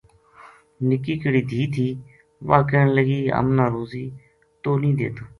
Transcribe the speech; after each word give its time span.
نِکی 0.87 1.15
کہڑی 1.21 1.41
دھی 1.49 1.61
تھی 1.73 1.87
واہ 2.47 2.63
کہن 2.69 2.87
لگی 2.97 3.19
ہم 3.37 3.47
نا 3.57 3.65
روزی 3.73 4.05
توہ 4.61 4.77
نیہہ 4.81 4.97
دیتو 4.99 5.23